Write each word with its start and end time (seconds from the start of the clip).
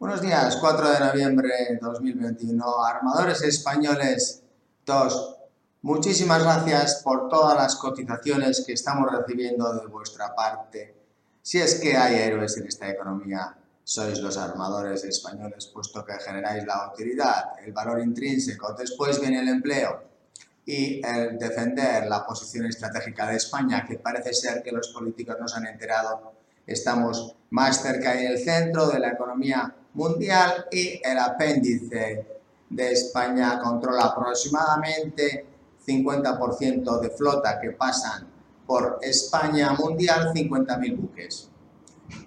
Buenos 0.00 0.22
días, 0.22 0.56
4 0.56 0.92
de 0.92 0.98
noviembre 0.98 1.50
de 1.68 1.76
2021. 1.76 2.84
Armadores 2.86 3.42
españoles 3.42 4.42
2. 4.86 5.36
Muchísimas 5.82 6.42
gracias 6.42 7.02
por 7.04 7.28
todas 7.28 7.54
las 7.54 7.76
cotizaciones 7.76 8.64
que 8.66 8.72
estamos 8.72 9.12
recibiendo 9.12 9.70
de 9.74 9.86
vuestra 9.88 10.34
parte. 10.34 10.94
Si 11.42 11.58
es 11.58 11.74
que 11.74 11.98
hay 11.98 12.14
héroes 12.14 12.56
en 12.56 12.66
esta 12.66 12.88
economía, 12.88 13.54
sois 13.84 14.20
los 14.20 14.38
armadores 14.38 15.04
españoles, 15.04 15.66
puesto 15.66 16.02
que 16.02 16.14
generáis 16.14 16.64
la 16.64 16.90
utilidad, 16.90 17.60
el 17.62 17.74
valor 17.74 18.00
intrínseco, 18.00 18.72
después 18.72 19.20
viene 19.20 19.40
el 19.40 19.48
empleo 19.48 20.02
y 20.64 21.06
el 21.06 21.38
defender 21.38 22.06
la 22.06 22.24
posición 22.24 22.64
estratégica 22.64 23.26
de 23.26 23.36
España, 23.36 23.84
que 23.86 23.98
parece 23.98 24.32
ser 24.32 24.62
que 24.62 24.72
los 24.72 24.88
políticos 24.88 25.36
nos 25.38 25.54
han 25.54 25.66
enterado 25.66 26.40
estamos 26.66 27.36
más 27.50 27.82
cerca 27.82 28.18
en 28.18 28.28
el 28.28 28.38
centro 28.38 28.86
de 28.88 29.00
la 29.00 29.08
economía 29.08 29.74
mundial 29.94 30.66
y 30.70 31.00
el 31.04 31.18
apéndice 31.18 32.26
de 32.68 32.92
España 32.92 33.58
controla 33.62 34.04
aproximadamente 34.04 35.46
50% 35.86 37.00
de 37.00 37.10
flota 37.10 37.60
que 37.60 37.70
pasan 37.70 38.28
por 38.66 38.98
España 39.02 39.72
mundial, 39.72 40.32
50.000 40.32 40.96
buques. 40.96 41.48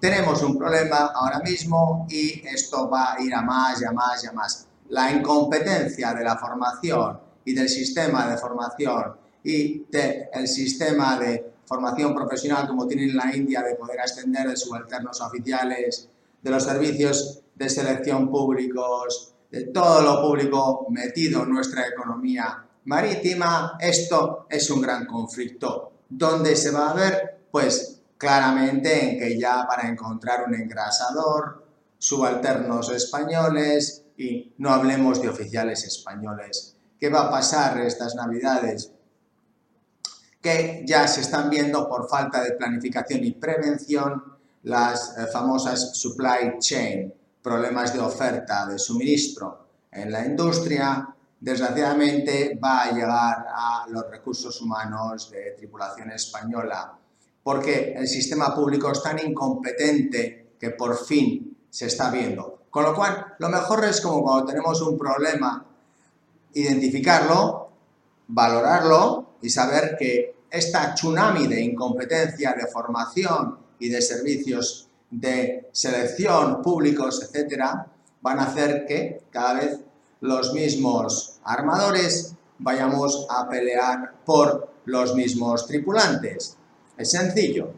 Tenemos 0.00 0.42
un 0.42 0.58
problema 0.58 1.12
ahora 1.14 1.40
mismo 1.40 2.06
y 2.10 2.46
esto 2.46 2.88
va 2.88 3.14
a 3.14 3.22
ir 3.22 3.34
a 3.34 3.42
más 3.42 3.80
y 3.80 3.84
a 3.84 3.92
más 3.92 4.24
y 4.24 4.26
a 4.26 4.32
más. 4.32 4.66
La 4.90 5.10
incompetencia 5.10 6.12
de 6.12 6.24
la 6.24 6.36
formación 6.36 7.18
y 7.44 7.54
del 7.54 7.68
sistema 7.68 8.28
de 8.28 8.36
formación 8.36 9.16
y 9.42 9.84
del 9.90 10.48
sistema 10.48 11.18
de 11.18 11.54
formación 11.66 12.14
profesional 12.14 12.66
como 12.66 12.86
tienen 12.86 13.16
la 13.16 13.34
India 13.34 13.62
de 13.62 13.74
poder 13.74 14.00
ascender 14.00 14.48
de 14.48 14.56
subalternos 14.56 15.20
oficiales, 15.20 16.08
de 16.42 16.50
los 16.50 16.62
servicios 16.62 17.43
de 17.54 17.68
selección 17.68 18.30
públicos, 18.30 19.34
de 19.50 19.66
todo 19.66 20.02
lo 20.02 20.22
público 20.22 20.86
metido 20.90 21.42
en 21.42 21.50
nuestra 21.50 21.86
economía 21.86 22.64
marítima, 22.84 23.76
esto 23.80 24.46
es 24.50 24.68
un 24.70 24.82
gran 24.82 25.06
conflicto. 25.06 25.92
¿Dónde 26.08 26.56
se 26.56 26.70
va 26.70 26.90
a 26.90 26.94
ver? 26.94 27.40
Pues 27.50 28.02
claramente 28.18 29.10
en 29.10 29.18
que 29.18 29.38
ya 29.38 29.66
para 29.66 29.88
encontrar 29.88 30.44
un 30.46 30.54
engrasador, 30.54 31.64
subalternos 31.98 32.90
españoles 32.90 34.04
y 34.16 34.52
no 34.58 34.70
hablemos 34.70 35.22
de 35.22 35.28
oficiales 35.28 35.84
españoles. 35.84 36.76
¿Qué 36.98 37.08
va 37.08 37.22
a 37.22 37.30
pasar 37.30 37.80
estas 37.80 38.14
navidades? 38.14 38.92
que 40.44 40.84
ya 40.86 41.08
se 41.08 41.22
están 41.22 41.48
viendo 41.48 41.88
por 41.88 42.06
falta 42.06 42.42
de 42.42 42.52
planificación 42.52 43.24
y 43.24 43.32
prevención 43.32 44.22
las 44.64 45.16
eh, 45.16 45.26
famosas 45.32 45.96
supply 45.96 46.58
chain, 46.58 47.14
problemas 47.44 47.92
de 47.92 48.00
oferta, 48.00 48.66
de 48.66 48.78
suministro 48.78 49.66
en 49.92 50.10
la 50.10 50.24
industria, 50.24 51.06
desgraciadamente 51.38 52.58
va 52.58 52.84
a 52.84 52.90
llegar 52.90 53.46
a 53.54 53.84
los 53.90 54.10
recursos 54.10 54.62
humanos 54.62 55.30
de 55.30 55.50
tripulación 55.50 56.10
española, 56.10 56.98
porque 57.42 57.92
el 57.92 58.08
sistema 58.08 58.54
público 58.54 58.90
es 58.90 59.02
tan 59.02 59.18
incompetente 59.18 60.54
que 60.58 60.70
por 60.70 60.96
fin 61.04 61.54
se 61.68 61.86
está 61.86 62.10
viendo. 62.10 62.62
Con 62.70 62.84
lo 62.84 62.94
cual, 62.94 63.34
lo 63.38 63.50
mejor 63.50 63.84
es 63.84 64.00
como 64.00 64.22
cuando 64.22 64.46
tenemos 64.46 64.80
un 64.80 64.96
problema, 64.96 65.66
identificarlo, 66.54 67.68
valorarlo 68.28 69.34
y 69.42 69.50
saber 69.50 69.96
que 69.98 70.46
esta 70.50 70.94
tsunami 70.94 71.46
de 71.46 71.60
incompetencia, 71.60 72.54
de 72.54 72.66
formación 72.68 73.58
y 73.78 73.90
de 73.90 74.00
servicios 74.00 74.88
de 75.20 75.68
selección 75.72 76.62
públicos, 76.62 77.22
etcétera, 77.22 77.86
van 78.20 78.40
a 78.40 78.44
hacer 78.44 78.86
que 78.86 79.22
cada 79.30 79.54
vez 79.54 79.80
los 80.20 80.52
mismos 80.52 81.38
armadores 81.44 82.34
vayamos 82.58 83.26
a 83.28 83.48
pelear 83.48 84.14
por 84.24 84.74
los 84.86 85.14
mismos 85.14 85.66
tripulantes. 85.66 86.56
Es 86.96 87.10
sencillo, 87.10 87.72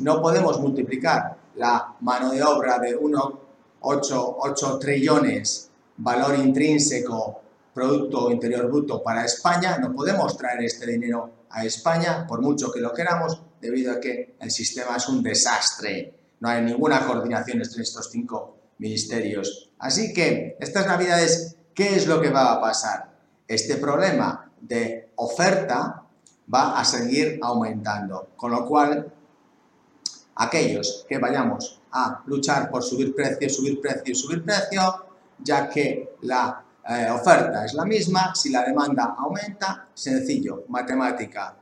no 0.00 0.20
podemos 0.20 0.60
multiplicar 0.60 1.36
la 1.56 1.94
mano 2.00 2.32
de 2.32 2.42
obra 2.42 2.78
de 2.78 2.98
1,8 2.98 4.78
trillones 4.78 5.70
valor 5.98 6.36
intrínseco 6.38 7.40
Producto 7.72 8.30
Interior 8.30 8.68
Bruto 8.68 9.02
para 9.02 9.24
España, 9.24 9.76
no 9.78 9.92
podemos 9.94 10.36
traer 10.36 10.62
este 10.62 10.86
dinero 10.86 11.30
a 11.50 11.64
España, 11.64 12.26
por 12.26 12.40
mucho 12.40 12.72
que 12.72 12.80
lo 12.80 12.92
queramos, 12.92 13.42
debido 13.60 13.92
a 13.92 14.00
que 14.00 14.36
el 14.40 14.50
sistema 14.50 14.96
es 14.96 15.08
un 15.08 15.22
desastre. 15.22 16.14
No 16.40 16.48
hay 16.48 16.62
ninguna 16.62 17.06
coordinación 17.06 17.62
entre 17.62 17.82
estos 17.82 18.10
cinco 18.10 18.56
ministerios. 18.78 19.70
Así 19.78 20.12
que, 20.12 20.56
estas 20.60 20.86
navidades, 20.86 21.56
¿qué 21.74 21.96
es 21.96 22.06
lo 22.06 22.20
que 22.20 22.30
va 22.30 22.52
a 22.52 22.60
pasar? 22.60 23.10
Este 23.48 23.76
problema 23.76 24.50
de 24.60 25.10
oferta 25.16 26.02
va 26.52 26.78
a 26.78 26.84
seguir 26.84 27.38
aumentando, 27.42 28.30
con 28.36 28.50
lo 28.50 28.66
cual 28.66 29.12
aquellos 30.36 31.06
que 31.08 31.18
vayamos 31.18 31.80
a 31.92 32.22
luchar 32.26 32.70
por 32.70 32.82
subir 32.82 33.14
precio, 33.14 33.48
subir 33.48 33.80
precio, 33.80 34.14
subir 34.14 34.44
precio, 34.44 35.06
ya 35.38 35.68
que 35.68 36.16
la 36.22 36.62
eh, 36.88 37.08
oferta 37.10 37.64
es 37.64 37.74
la 37.74 37.84
misma, 37.84 38.34
si 38.34 38.50
la 38.50 38.62
demanda 38.62 39.16
aumenta, 39.18 39.88
sencillo, 39.94 40.64
matemática. 40.68 41.56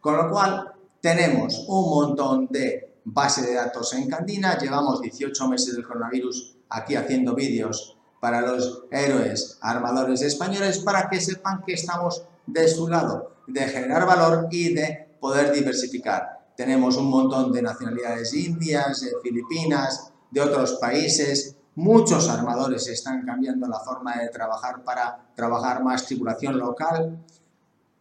Con 0.00 0.16
lo 0.16 0.30
cual, 0.30 0.72
tenemos 1.00 1.64
un 1.68 1.90
montón 1.90 2.46
de 2.48 2.97
base 3.12 3.42
de 3.42 3.54
datos 3.54 3.92
en 3.94 4.08
Candina, 4.08 4.58
llevamos 4.58 5.00
18 5.00 5.48
meses 5.48 5.74
del 5.74 5.86
coronavirus 5.86 6.56
aquí 6.68 6.94
haciendo 6.96 7.34
vídeos 7.34 7.96
para 8.20 8.40
los 8.40 8.84
héroes 8.90 9.58
armadores 9.60 10.22
españoles 10.22 10.78
para 10.80 11.08
que 11.08 11.20
sepan 11.20 11.62
que 11.66 11.74
estamos 11.74 12.24
de 12.46 12.68
su 12.68 12.88
lado, 12.88 13.36
de 13.46 13.62
generar 13.62 14.06
valor 14.06 14.48
y 14.50 14.74
de 14.74 15.08
poder 15.20 15.52
diversificar. 15.52 16.46
Tenemos 16.56 16.96
un 16.96 17.08
montón 17.08 17.52
de 17.52 17.62
nacionalidades 17.62 18.34
indias, 18.34 19.04
filipinas, 19.22 20.12
de 20.30 20.40
otros 20.40 20.74
países, 20.74 21.56
Muchos 21.78 22.28
armadores 22.28 22.88
están 22.88 23.24
cambiando 23.24 23.68
la 23.68 23.78
forma 23.78 24.16
de 24.16 24.30
trabajar 24.30 24.82
para 24.82 25.30
trabajar 25.36 25.84
más 25.84 26.06
tripulación 26.06 26.58
local 26.58 27.24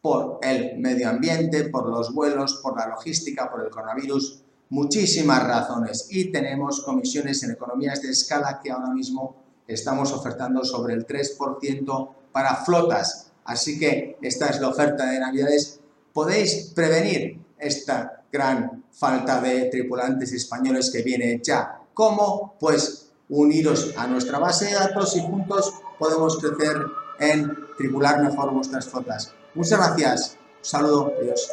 por 0.02 0.40
el 0.42 0.80
medio 0.80 1.08
ambiente, 1.08 1.66
por 1.66 1.88
los 1.88 2.12
vuelos, 2.12 2.56
por 2.64 2.76
la 2.76 2.88
logística, 2.88 3.52
por 3.52 3.64
el 3.64 3.70
coronavirus, 3.70 4.42
muchísimas 4.70 5.46
razones. 5.46 6.08
Y 6.10 6.32
tenemos 6.32 6.82
comisiones 6.82 7.44
en 7.44 7.52
economías 7.52 8.02
de 8.02 8.10
escala 8.10 8.60
que 8.64 8.72
ahora 8.72 8.94
mismo 8.94 9.36
estamos 9.68 10.12
ofertando 10.12 10.64
sobre 10.64 10.94
el 10.94 11.06
3% 11.06 12.10
para 12.32 12.56
flotas. 12.58 13.32
Así 13.46 13.80
que 13.80 14.18
esta 14.22 14.48
es 14.48 14.60
la 14.60 14.70
oferta 14.70 15.06
de 15.06 15.20
Navidades. 15.20 15.80
Podéis 16.14 16.72
prevenir 16.76 17.40
esta 17.58 18.24
gran 18.32 18.84
falta 18.92 19.42
de 19.42 19.66
tripulantes 19.66 20.34
españoles 20.34 20.92
que 20.92 21.02
viene 21.02 21.40
ya. 21.44 21.80
¿Cómo? 21.94 22.56
Pues 22.60 23.12
uniros 23.30 23.94
a 23.98 24.08
nuestra 24.08 24.40
base 24.40 24.66
de 24.66 24.74
datos 24.74 25.16
y 25.16 25.22
juntos 25.22 25.74
podemos 26.00 26.38
crecer 26.38 26.78
en 27.20 27.52
tripular 27.78 28.22
mejor 28.22 28.54
vuestras 28.54 28.88
flotas. 28.88 29.34
Muchas 29.54 29.80
gracias. 29.80 30.38
Un 30.60 30.66
saludo. 30.66 31.14
Adiós. 31.20 31.50